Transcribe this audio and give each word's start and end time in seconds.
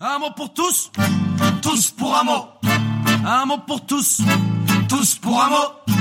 Un 0.00 0.20
mot 0.20 0.30
pour 0.30 0.54
tous, 0.54 0.92
tous 1.60 1.90
pour 1.90 2.16
un 2.16 2.22
mot. 2.22 2.44
Un 3.26 3.46
mot 3.46 3.58
pour 3.58 3.84
tous, 3.84 4.20
tous 4.88 5.16
pour 5.16 5.42
un 5.42 5.50
mot. 5.50 5.92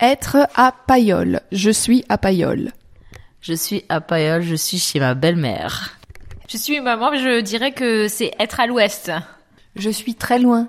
Être 0.00 0.48
à 0.56 0.72
Payolle. 0.72 1.42
Je 1.52 1.70
suis 1.70 2.04
à 2.08 2.18
Payolle. 2.18 2.72
Je 3.40 3.54
suis 3.54 3.84
à 3.88 4.00
Payolle, 4.00 4.42
je 4.42 4.56
suis 4.56 4.78
chez 4.78 4.98
ma 4.98 5.14
belle-mère. 5.14 5.96
Je 6.48 6.56
suis 6.56 6.80
maman, 6.80 7.14
je 7.14 7.40
dirais 7.40 7.70
que 7.70 8.08
c'est 8.08 8.32
être 8.40 8.58
à 8.58 8.66
l'ouest. 8.66 9.12
Je 9.76 9.90
suis 9.90 10.16
très 10.16 10.40
loin. 10.40 10.68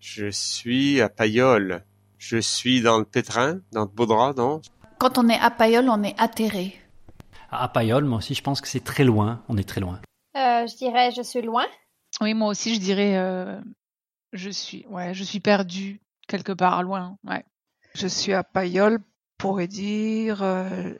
Je 0.00 0.30
suis 0.30 1.02
à 1.02 1.10
Payolle. 1.10 1.84
Je 2.16 2.38
suis 2.38 2.80
dans 2.80 2.96
le 2.96 3.04
pétrin, 3.04 3.58
dans 3.72 3.82
le 3.82 3.88
Baudra, 3.88 4.32
non? 4.34 4.62
Quand 4.96 5.18
on 5.18 5.28
est 5.28 5.38
à 5.38 5.50
Payolle, 5.50 5.90
on 5.90 6.02
est 6.02 6.14
atterré. 6.16 6.74
À 7.50 7.68
Payolle, 7.68 8.06
moi 8.06 8.16
aussi, 8.16 8.32
je 8.32 8.42
pense 8.42 8.62
que 8.62 8.68
c'est 8.68 8.82
très 8.82 9.04
loin. 9.04 9.42
On 9.50 9.58
est 9.58 9.68
très 9.68 9.82
loin. 9.82 10.00
Euh, 10.36 10.66
je 10.66 10.76
dirais 10.76 11.10
je 11.12 11.22
suis 11.22 11.42
loin. 11.42 11.66
Oui, 12.20 12.34
moi 12.34 12.48
aussi, 12.48 12.74
je 12.74 12.80
dirais 12.80 13.16
euh, 13.16 13.60
je 14.32 14.50
suis, 14.50 14.86
ouais, 14.88 15.14
je 15.14 15.24
suis 15.24 15.40
perdu 15.40 16.00
quelque 16.28 16.52
part 16.52 16.82
loin. 16.82 17.16
Ouais. 17.24 17.44
Je 17.94 18.06
suis 18.06 18.32
à 18.32 18.44
Payolle, 18.44 18.98
pourrait 19.38 19.68
dire 19.68 20.42
euh, 20.42 20.94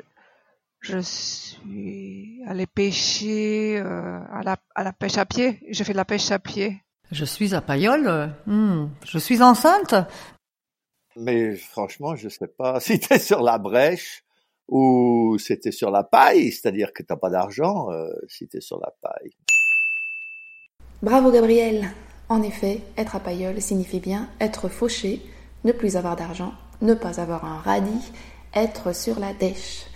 je 0.81 0.99
suis 0.99 2.43
allé 2.47 2.67
pêcher 2.67 3.79
euh, 3.79 4.21
à, 4.33 4.43
la, 4.43 4.57
à 4.75 4.83
la 4.83 4.93
pêche 4.93 5.19
à 5.19 5.27
pied. 5.27 5.61
J'ai 5.69 5.85
fait 5.85 5.93
de 5.93 5.99
la 5.99 6.05
pêche 6.05 6.31
à 6.31 6.39
pied. 6.39 6.83
Je 7.11 7.25
suis 7.25 7.55
à 7.55 7.61
Payolle. 7.61 8.35
Hmm, 8.47 8.89
je 9.05 9.19
suis 9.19 9.43
enceinte. 9.43 9.95
Mais 11.17 11.57
franchement, 11.57 12.15
je 12.15 12.29
sais 12.29 12.49
pas 12.49 12.81
si 12.81 13.01
t'es 13.01 13.19
sur 13.19 13.43
la 13.43 13.59
brèche 13.59 14.23
ou 14.69 15.37
c'était 15.39 15.73
sur 15.73 15.91
la 15.91 16.05
paille, 16.05 16.53
c'est-à-dire 16.53 16.93
que 16.93 17.03
t'as 17.03 17.17
pas 17.17 17.31
d'argent 17.31 17.91
euh, 17.91 18.09
si 18.29 18.49
t'es 18.49 18.61
sur 18.61 18.81
la 18.81 18.93
paille. 19.01 19.33
Bravo 21.03 21.31
Gabriel. 21.31 21.91
En 22.29 22.43
effet, 22.43 22.81
être 22.97 23.15
à 23.15 23.21
Payolle 23.21 23.61
signifie 23.61 24.01
bien 24.01 24.29
être 24.41 24.69
fauché, 24.69 25.23
ne 25.65 25.71
plus 25.71 25.97
avoir 25.97 26.17
d'argent, 26.17 26.55
ne 26.83 26.95
pas 26.95 27.21
avoir 27.21 27.45
un 27.45 27.59
radis, 27.59 28.13
être 28.55 28.95
sur 28.95 29.21
la 29.21 29.33
dèche. 29.33 29.87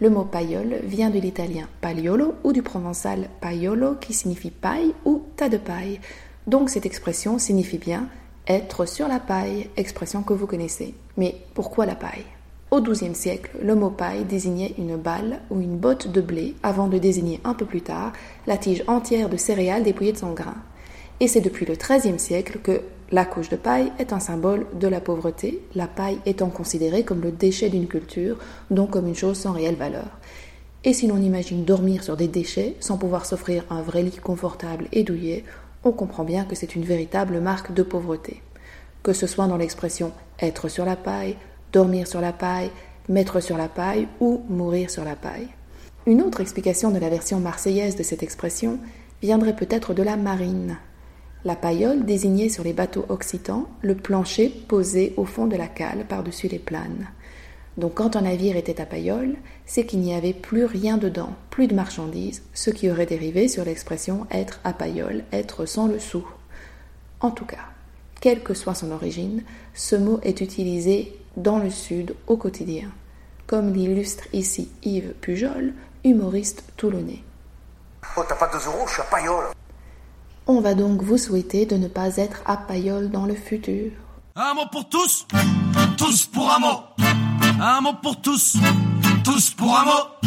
Le 0.00 0.10
mot 0.10 0.24
paillole 0.24 0.80
vient 0.84 1.10
de 1.10 1.18
l'italien 1.18 1.68
pagliolo 1.80 2.34
ou 2.42 2.52
du 2.52 2.62
provençal 2.62 3.28
paiolo 3.40 3.94
qui 3.96 4.12
signifie 4.12 4.50
paille 4.50 4.94
ou 5.04 5.22
tas 5.36 5.48
de 5.48 5.56
paille. 5.56 6.00
Donc 6.46 6.70
cette 6.70 6.86
expression 6.86 7.38
signifie 7.38 7.78
bien 7.78 8.08
être 8.46 8.86
sur 8.86 9.08
la 9.08 9.20
paille, 9.20 9.70
expression 9.76 10.22
que 10.22 10.32
vous 10.32 10.46
connaissez. 10.46 10.94
Mais 11.16 11.36
pourquoi 11.54 11.86
la 11.86 11.94
paille? 11.94 12.24
Au 12.74 12.80
XIIe 12.80 13.14
siècle, 13.14 13.52
le 13.62 13.76
mot 13.76 13.90
paille 13.90 14.24
désignait 14.24 14.74
une 14.78 14.96
balle 14.96 15.38
ou 15.48 15.60
une 15.60 15.76
botte 15.76 16.10
de 16.10 16.20
blé 16.20 16.56
avant 16.64 16.88
de 16.88 16.98
désigner 16.98 17.38
un 17.44 17.54
peu 17.54 17.66
plus 17.66 17.82
tard 17.82 18.12
la 18.48 18.56
tige 18.56 18.82
entière 18.88 19.28
de 19.28 19.36
céréales 19.36 19.84
dépouillée 19.84 20.10
de 20.10 20.18
son 20.18 20.32
grain. 20.32 20.56
Et 21.20 21.28
c'est 21.28 21.40
depuis 21.40 21.66
le 21.66 21.76
XIIIe 21.76 22.18
siècle 22.18 22.58
que 22.60 22.80
la 23.12 23.24
couche 23.26 23.48
de 23.48 23.54
paille 23.54 23.92
est 24.00 24.12
un 24.12 24.18
symbole 24.18 24.66
de 24.74 24.88
la 24.88 25.00
pauvreté, 25.00 25.62
la 25.76 25.86
paille 25.86 26.18
étant 26.26 26.48
considérée 26.48 27.04
comme 27.04 27.20
le 27.20 27.30
déchet 27.30 27.68
d'une 27.68 27.86
culture, 27.86 28.38
donc 28.72 28.90
comme 28.90 29.06
une 29.06 29.14
chose 29.14 29.38
sans 29.38 29.52
réelle 29.52 29.76
valeur. 29.76 30.18
Et 30.82 30.94
si 30.94 31.06
l'on 31.06 31.18
imagine 31.18 31.64
dormir 31.64 32.02
sur 32.02 32.16
des 32.16 32.26
déchets 32.26 32.74
sans 32.80 32.98
pouvoir 32.98 33.24
s'offrir 33.24 33.64
un 33.70 33.82
vrai 33.82 34.02
lit 34.02 34.18
confortable 34.20 34.88
et 34.90 35.04
douillet, 35.04 35.44
on 35.84 35.92
comprend 35.92 36.24
bien 36.24 36.44
que 36.44 36.56
c'est 36.56 36.74
une 36.74 36.84
véritable 36.84 37.38
marque 37.38 37.72
de 37.72 37.84
pauvreté. 37.84 38.42
Que 39.04 39.12
ce 39.12 39.28
soit 39.28 39.46
dans 39.46 39.58
l'expression 39.58 40.10
être 40.40 40.68
sur 40.68 40.84
la 40.84 40.96
paille, 40.96 41.36
dormir 41.74 42.08
sur 42.08 42.22
la 42.22 42.32
paille, 42.32 42.70
mettre 43.10 43.40
sur 43.40 43.58
la 43.58 43.68
paille 43.68 44.08
ou 44.20 44.42
mourir 44.48 44.88
sur 44.88 45.04
la 45.04 45.16
paille. 45.16 45.48
Une 46.06 46.22
autre 46.22 46.40
explication 46.40 46.90
de 46.90 46.98
la 46.98 47.10
version 47.10 47.38
marseillaise 47.38 47.96
de 47.96 48.02
cette 48.02 48.22
expression 48.22 48.78
viendrait 49.20 49.56
peut-être 49.56 49.92
de 49.92 50.02
la 50.02 50.16
marine, 50.16 50.78
la 51.44 51.56
paillole 51.56 52.06
désignait 52.06 52.48
sur 52.48 52.64
les 52.64 52.72
bateaux 52.72 53.04
occitans 53.10 53.68
le 53.82 53.94
plancher 53.94 54.48
posé 54.48 55.12
au 55.18 55.26
fond 55.26 55.46
de 55.46 55.56
la 55.56 55.66
cale 55.66 56.06
par-dessus 56.08 56.48
les 56.48 56.58
planes. 56.58 57.08
Donc 57.76 57.94
quand 57.94 58.16
un 58.16 58.22
navire 58.22 58.56
était 58.56 58.80
à 58.80 58.86
paillole, 58.86 59.34
c'est 59.66 59.84
qu'il 59.84 60.00
n'y 60.00 60.14
avait 60.14 60.32
plus 60.32 60.64
rien 60.64 60.96
dedans, 60.96 61.34
plus 61.50 61.66
de 61.66 61.74
marchandises, 61.74 62.42
ce 62.54 62.70
qui 62.70 62.90
aurait 62.90 63.04
dérivé 63.04 63.48
sur 63.48 63.64
l'expression 63.64 64.26
être 64.30 64.60
à 64.64 64.72
paillole, 64.72 65.24
être 65.32 65.66
sans 65.66 65.86
le 65.86 65.98
sou. 65.98 66.26
En 67.20 67.30
tout 67.30 67.44
cas, 67.44 67.66
quelle 68.24 68.42
que 68.42 68.54
soit 68.54 68.74
son 68.74 68.90
origine, 68.90 69.42
ce 69.74 69.96
mot 69.96 70.18
est 70.22 70.40
utilisé 70.40 71.14
dans 71.36 71.58
le 71.58 71.68
Sud 71.68 72.14
au 72.26 72.38
quotidien, 72.38 72.88
comme 73.46 73.70
l'illustre 73.74 74.24
ici 74.32 74.70
Yves 74.82 75.12
Pujol, 75.20 75.74
humoriste 76.04 76.64
toulonnais. 76.78 77.22
Oh, 78.16 78.22
t'as 78.26 78.36
pas 78.36 78.50
deux 78.50 78.64
euros, 78.64 78.86
je 78.86 78.94
suis 78.94 79.02
à. 79.02 79.52
On 80.46 80.62
va 80.62 80.74
donc 80.74 81.02
vous 81.02 81.18
souhaiter 81.18 81.66
de 81.66 81.76
ne 81.76 81.86
pas 81.86 82.16
être 82.16 82.40
à 82.46 82.56
paillole 82.56 83.10
dans 83.10 83.26
le 83.26 83.34
futur. 83.34 83.92
Un 84.36 84.54
mot 84.54 84.68
pour 84.72 84.88
tous, 84.88 85.26
tous 85.98 86.24
pour 86.24 86.50
un 86.50 86.60
mot. 86.60 86.80
Un 87.60 87.82
mot 87.82 87.92
pour 88.02 88.22
tous, 88.22 88.56
tous 89.22 89.50
pour 89.50 89.76
un 89.76 89.84
mot. 89.84 90.23